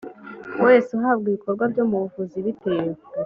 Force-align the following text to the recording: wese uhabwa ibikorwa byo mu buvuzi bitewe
wese 0.63 0.89
uhabwa 0.97 1.25
ibikorwa 1.29 1.63
byo 1.71 1.83
mu 1.89 1.97
buvuzi 2.01 2.37
bitewe 2.45 2.93